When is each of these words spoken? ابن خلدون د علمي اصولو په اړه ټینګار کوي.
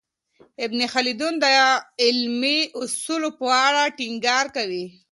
ابن 0.65 0.79
خلدون 0.93 1.33
د 1.43 1.45
علمي 2.03 2.59
اصولو 2.81 3.29
په 3.39 3.45
اړه 3.65 3.83
ټینګار 3.97 4.45
کوي. 4.55 4.85